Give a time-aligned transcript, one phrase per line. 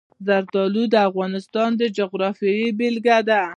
[0.25, 3.41] زردالو د افغانستان د جغرافیې بېلګه ده.